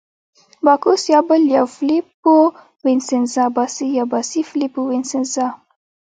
باکوس 0.65 1.01
یا 1.13 1.19
بل 1.27 1.41
یو، 1.55 1.65
فلیپو 1.75 2.35
وینسینزا، 2.85 3.45
باسي 3.55 3.87
یا 3.97 4.03
باسي 4.11 4.41
فلیپو 4.49 4.81
وینسینزا. 4.91 5.47